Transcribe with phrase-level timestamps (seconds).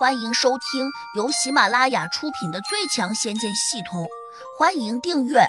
[0.00, 4.04] 欢迎收听由喜马拉雅出品的《最强仙剑系统》，
[4.58, 5.40] 欢迎订阅。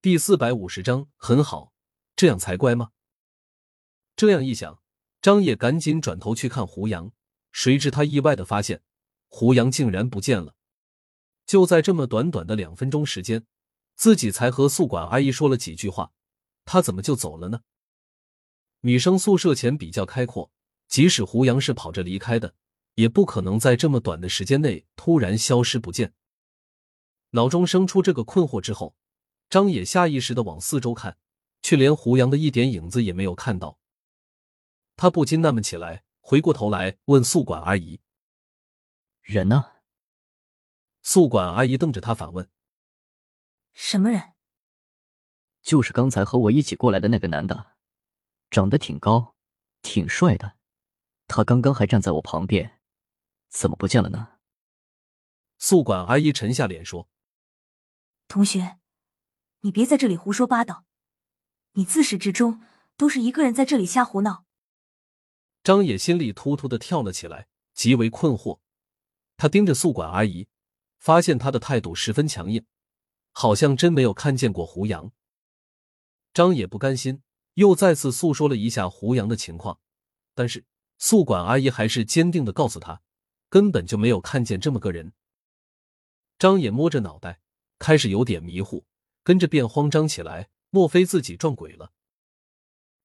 [0.00, 1.72] 第四百五十章，很好，
[2.14, 2.90] 这样才乖吗？
[4.14, 4.80] 这样一想，
[5.20, 7.10] 张野赶紧转头去看胡杨，
[7.50, 8.80] 谁知他意外的发现，
[9.26, 10.54] 胡杨竟然不见了。
[11.44, 13.44] 就在这么短短的两分钟时间，
[13.96, 16.12] 自己才和宿管阿姨说了几句话，
[16.64, 17.62] 他怎么就走了呢？
[18.82, 20.52] 女生宿舍前比较开阔。
[20.88, 22.54] 即使胡杨是跑着离开的，
[22.94, 26.14] 也不可能在这么短的时间内突然消失不见。
[27.30, 28.96] 脑中生出这个困惑之后，
[29.50, 31.18] 张野下意识的往四周看，
[31.60, 33.78] 却连胡杨的一点影子也没有看到。
[34.96, 38.00] 他不禁纳闷起来，回过头来问宿管阿姨
[39.22, 39.72] ：“人呢？”
[41.02, 42.50] 宿管阿姨瞪着他反问
[43.74, 44.32] ：“什么人
[45.62, 47.76] ？”“就是刚才和我一起过来的那个男的，
[48.50, 49.36] 长得挺高，
[49.82, 50.56] 挺帅的。”
[51.28, 52.80] 他刚刚还站在我旁边，
[53.48, 54.38] 怎么不见了呢？
[55.58, 57.08] 宿管阿姨沉下脸说
[58.26, 58.78] ：“同学，
[59.60, 60.86] 你别在这里胡说八道，
[61.72, 62.62] 你自始至终
[62.96, 64.46] 都是一个人在这里瞎胡闹。”
[65.62, 68.60] 张野心里突突的跳了起来，极为困惑。
[69.36, 70.48] 他盯着宿管阿姨，
[70.98, 72.64] 发现她的态度十分强硬，
[73.32, 75.12] 好像真没有看见过胡杨。
[76.32, 77.22] 张野不甘心，
[77.54, 79.78] 又再次诉说了一下胡杨的情况，
[80.34, 80.64] 但是。
[80.98, 83.00] 宿管阿姨还是坚定的告诉他，
[83.48, 85.12] 根本就没有看见这么个人。
[86.38, 87.40] 张野摸着脑袋，
[87.78, 88.84] 开始有点迷糊，
[89.22, 90.50] 跟着便慌张起来。
[90.70, 91.92] 莫非自己撞鬼了？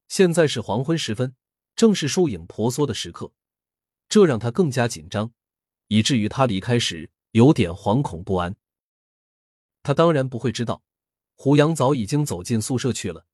[0.10, 1.34] 现在是黄昏时分，
[1.78, 3.32] 正是树影婆娑的时刻，
[4.10, 5.32] 这让他更加紧张，
[5.88, 8.58] 以至于他离开时有点惶恐不安。
[9.82, 10.84] 他当然不会知道，
[11.36, 13.26] 胡杨早已经走进宿舍去了。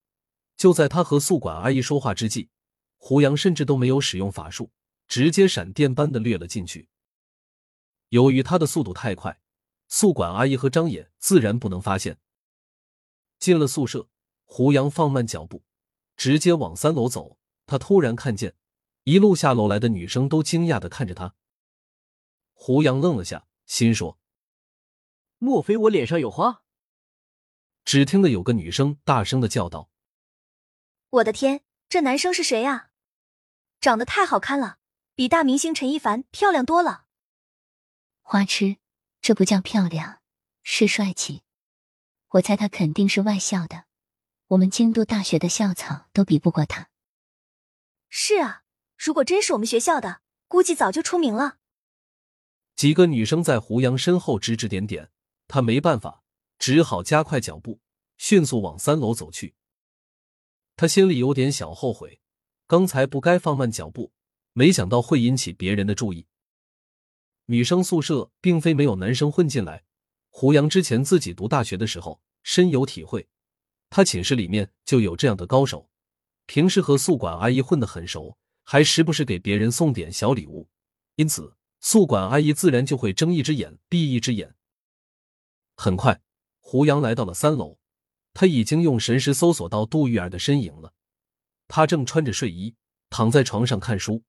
[0.55, 2.49] 就在他和宿管阿姨说话之际。
[3.01, 4.71] 胡杨甚至都没有使用法术，
[5.07, 6.89] 直接闪电般的掠了进去。
[8.09, 9.41] 由于他的速度太快，
[9.87, 12.19] 宿管阿姨和张野自然不能发现。
[13.39, 14.09] 进了宿舍，
[14.43, 15.63] 胡杨放慢脚步，
[16.17, 17.39] 直接往三楼走。
[17.65, 18.55] 他突然看见
[19.03, 21.35] 一路下楼来的女生都惊讶的看着他。
[22.53, 24.19] 胡杨愣了下，心说
[25.39, 26.63] ：“莫非我脸上有花？”
[27.85, 29.89] 只听得有个女生大声的叫道
[31.11, 32.87] ：“我的天，这男生是谁呀？”
[33.81, 34.77] 长得太好看了，
[35.15, 37.05] 比大明星陈一凡漂亮多了。
[38.21, 38.77] 花痴，
[39.21, 40.21] 这不叫漂亮，
[40.63, 41.43] 是帅气。
[42.31, 43.85] 我猜他肯定是外校的，
[44.47, 46.89] 我们京都大学的校草都比不过他。
[48.09, 48.63] 是啊，
[48.97, 51.57] 如果真是我们学校的，估计早就出名了。
[52.75, 55.09] 几个女生在胡杨身后指指点点，
[55.47, 56.23] 他没办法，
[56.57, 57.79] 只好加快脚步，
[58.17, 59.55] 迅速往三楼走去。
[60.75, 62.18] 他心里有点小后悔。
[62.69, 64.11] 刚才不该放慢脚步，
[64.53, 66.27] 没想到会引起别人的注意。
[67.47, 69.85] 女生宿舍并非没有男生混进来，
[70.29, 73.27] 胡杨之前自己读大学的时候深有体会，
[73.89, 75.89] 他寝室里面就有这样的高手，
[76.45, 80.69] 平时和宿管阿姨混得很熟，还时不时给别人送点小礼物，
[81.15, 84.53] 因此宿管阿姨自然就会睁一只眼闭一只眼。
[85.75, 86.21] 很快，
[86.59, 87.79] 胡杨来到了三楼，
[88.35, 90.93] 他已经用神识搜索到杜玉儿的身影了。
[91.69, 92.75] 他正穿着睡衣
[93.09, 94.23] 躺在床上看书，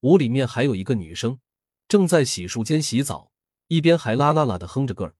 [0.00, 1.38] 屋里面还有一个女生
[1.86, 3.30] 正在洗漱间洗澡，
[3.68, 5.14] 一边还啦啦啦的哼着歌儿。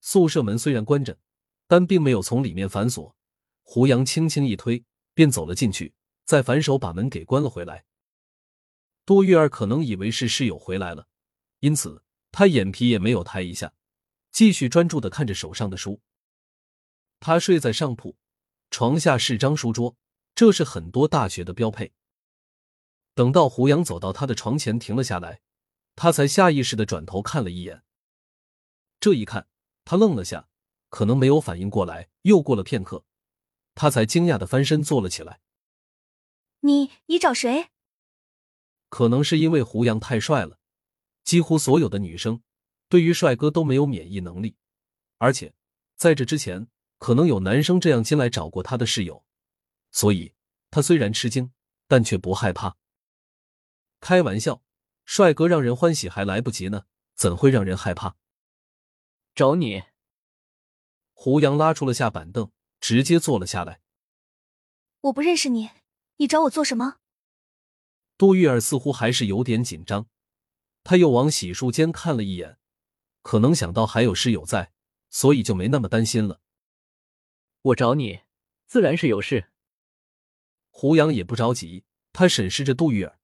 [0.00, 1.16] 宿舍门虽然关着，
[1.68, 3.16] 但并没有从里面反锁。
[3.62, 7.84] 胡杨轻轻一推，便走了进去，再反手把门给关了回来。
[9.06, 11.06] 杜玉儿可能以为是室友回来了，
[11.60, 12.02] 因此
[12.32, 13.72] 她眼皮也没有抬一下，
[14.32, 16.00] 继续专注的看着手上的书。
[17.20, 18.16] 他睡在上铺，
[18.70, 19.96] 床下是张书桌。
[20.38, 21.92] 这是很多大学的标配。
[23.16, 25.40] 等到胡杨走到他的床前停了下来，
[25.96, 27.82] 他才下意识的转头看了一眼。
[29.00, 29.48] 这一看，
[29.84, 30.48] 他愣了下，
[30.90, 32.10] 可能没有反应过来。
[32.22, 33.04] 又过了片刻，
[33.74, 35.40] 他才惊讶的翻身坐了起来。
[36.60, 37.70] 你你找谁？
[38.88, 40.60] 可能是因为胡杨太帅了，
[41.24, 42.42] 几乎所有的女生
[42.88, 44.54] 对于帅哥都没有免疫能力，
[45.16, 45.52] 而且
[45.96, 46.68] 在这之前，
[46.98, 49.24] 可能有男生这样进来找过他的室友。
[49.90, 50.34] 所以，
[50.70, 51.52] 他虽然吃惊，
[51.86, 52.76] 但却不害怕。
[54.00, 54.62] 开玩笑，
[55.04, 58.16] 帅哥让人欢喜还来不及呢，怎会让人害怕？
[59.34, 59.84] 找你。
[61.12, 63.80] 胡杨拉出了下板凳，直接坐了下来。
[65.00, 65.70] 我不认识你，
[66.16, 66.98] 你找我做什么？
[68.16, 70.08] 杜玉儿似乎还是有点紧张，
[70.84, 72.58] 他又往洗漱间看了一眼，
[73.22, 74.72] 可能想到还有室友在，
[75.08, 76.40] 所以就没那么担心了。
[77.62, 78.20] 我找你，
[78.66, 79.50] 自然是有事。
[80.80, 81.82] 胡杨也不着急，
[82.12, 83.18] 他审视着杜玉儿，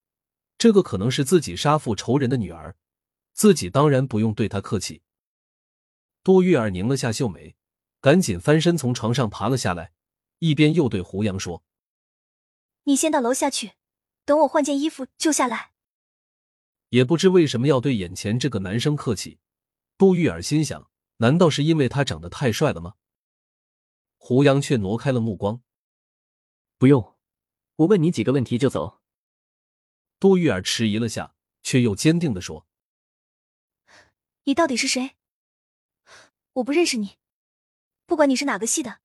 [0.59, 2.75] 这个可能是自己杀父仇人的女儿，
[3.33, 5.03] 自己当然不用对她客气。
[6.25, 7.55] 杜玉儿拧了下秀眉，
[8.01, 9.93] 赶紧翻身从床上爬了下来，
[10.41, 11.62] 一边又对胡杨说
[12.87, 13.75] ：“你先到楼下去，
[14.25, 15.71] 等我换件衣服就下来。”
[16.91, 19.39] 也不知为什么要对眼前这个男生客气，
[19.97, 22.95] 杜玉儿心想：难道是因为他长得太帅了吗？
[24.17, 25.62] 胡杨却挪开了目光
[26.79, 27.14] ：“不用，
[27.76, 29.00] 我问你几个问题就走。”
[30.21, 32.67] 杜玉儿迟疑了下，却又坚定的说
[34.44, 35.17] ：“你到底是谁？”
[36.55, 37.19] 我不认识你，
[38.06, 39.00] 不管你是哪个系的，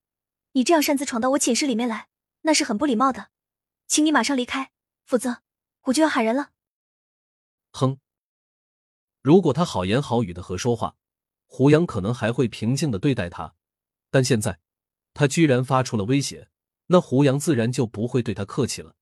[0.52, 2.10] 你这样擅自闯到我寝室里面来，
[2.42, 3.32] 那是很不礼貌的，
[3.88, 4.72] 请你马上离开，
[5.04, 5.42] 否则
[5.86, 6.52] 我就要喊人了。
[7.72, 7.98] 哼，
[9.22, 10.96] 如果他好言好语的和说话，
[11.48, 13.56] 胡杨可能还会平静的对待他，
[14.12, 14.60] 但现在
[15.16, 16.50] 他居然发出了威胁，
[16.92, 18.96] 那胡杨自然就不会对他客气了。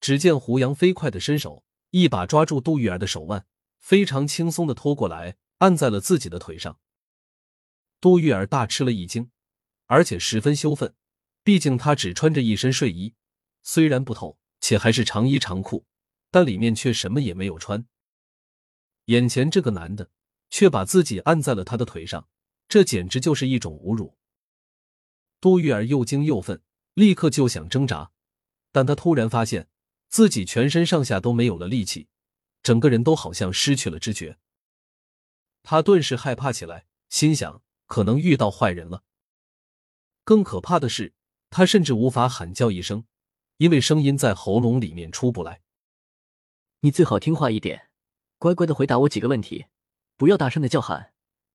[0.00, 3.46] 只见胡杨飞快的伸手，一把抓住杜玉儿的手腕，
[3.78, 6.80] 非常轻松的拖过来，按在了自己的腿上。
[8.00, 9.30] 杜玉儿大吃了一惊，
[9.86, 10.94] 而且十分羞愤，
[11.44, 13.14] 毕竟她只穿着一身睡衣，
[13.62, 15.84] 虽然不透，且还是长衣长裤，
[16.30, 17.86] 但里面却什么也没有穿。
[19.06, 20.10] 眼前这个男的
[20.48, 22.28] 却把自己按在了他的腿上，
[22.66, 24.16] 这简直就是一种侮辱。
[25.42, 26.62] 杜玉儿又惊又愤，
[26.94, 28.12] 立刻就想挣扎，
[28.70, 29.68] 但她突然发现
[30.08, 32.08] 自己全身上下都没有了力气，
[32.62, 34.38] 整个人都好像失去了知觉。
[35.62, 37.60] 她顿时害怕起来，心想。
[37.88, 39.04] 可能遇到坏人了。
[40.24, 41.12] 更可怕的是，
[41.50, 43.04] 他甚至无法喊叫一声，
[43.58, 45.60] 因为声音在喉咙里面出不来。
[46.80, 47.90] 你最好听话一点，
[48.38, 49.66] 乖乖的回答我几个问题，
[50.16, 51.12] 不要大声的叫喊，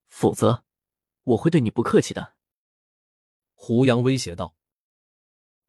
[0.08, 0.62] 否则
[1.24, 2.36] 我会对你不客气的。
[3.60, 4.54] 胡杨威胁道。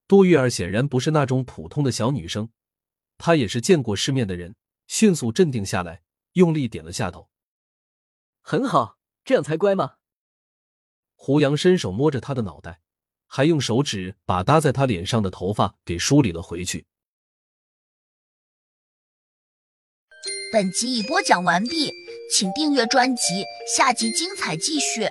[0.07, 2.51] 杜玉儿显然不是那种普通的小女生，
[3.17, 4.55] 她也是见过世面的人，
[4.85, 6.03] 迅速镇定下来，
[6.33, 7.29] 用力点了下头。
[8.41, 9.95] 很好，这样才乖嘛？
[11.15, 12.81] 胡杨伸手摸着她的脑袋，
[13.25, 16.85] 还用手指把搭在她脸上的头发给梳理了回去。
[20.53, 21.91] 本集已播讲完毕，
[22.31, 23.43] 请订阅专辑，
[23.75, 25.09] 下集精彩继续。